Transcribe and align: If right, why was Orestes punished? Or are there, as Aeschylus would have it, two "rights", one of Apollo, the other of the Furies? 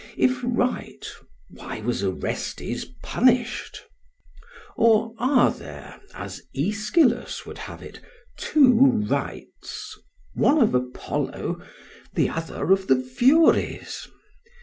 If 0.17 0.39
right, 0.43 1.05
why 1.51 1.81
was 1.81 2.03
Orestes 2.03 2.85
punished? 3.03 3.83
Or 4.75 5.13
are 5.19 5.51
there, 5.51 6.01
as 6.15 6.41
Aeschylus 6.55 7.45
would 7.45 7.59
have 7.59 7.83
it, 7.83 7.99
two 8.35 9.05
"rights", 9.07 9.95
one 10.33 10.59
of 10.59 10.73
Apollo, 10.73 11.61
the 12.15 12.29
other 12.29 12.71
of 12.71 12.87
the 12.87 12.95
Furies? 12.99 14.07